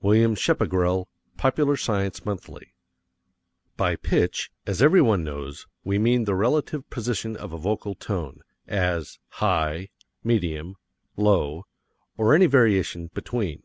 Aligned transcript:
WILLIAM 0.00 0.34
SCHEPPEGRELL, 0.34 1.08
Popular 1.36 1.76
Science 1.76 2.24
Monthly. 2.26 2.74
By 3.76 3.94
pitch, 3.94 4.50
as 4.66 4.82
everyone 4.82 5.22
knows, 5.22 5.68
we 5.84 6.00
mean 6.00 6.24
the 6.24 6.34
relative 6.34 6.90
position 6.90 7.36
of 7.36 7.52
a 7.52 7.58
vocal 7.58 7.94
tone 7.94 8.40
as, 8.66 9.20
high, 9.38 9.90
medium, 10.24 10.74
low, 11.16 11.64
or 12.16 12.34
any 12.34 12.46
variation 12.46 13.08
between. 13.14 13.62